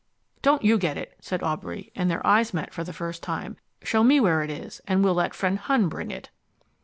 "Don't 0.41 0.63
you 0.63 0.79
get 0.79 0.97
it," 0.97 1.15
said 1.21 1.43
Aubrey, 1.43 1.91
and 1.95 2.09
their 2.09 2.25
eyes 2.25 2.55
met 2.55 2.73
for 2.73 2.83
the 2.83 2.91
first 2.91 3.21
time. 3.21 3.57
"Show 3.83 4.03
me 4.03 4.19
where 4.19 4.41
it 4.41 4.49
is, 4.49 4.81
and 4.87 5.03
we'll 5.03 5.13
let 5.13 5.35
friend 5.35 5.59
Hun 5.59 5.89
bring 5.89 6.09
it." 6.09 6.31